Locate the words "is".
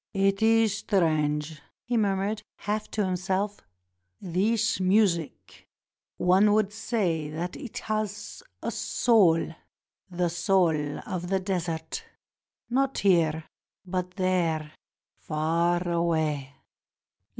0.41-0.75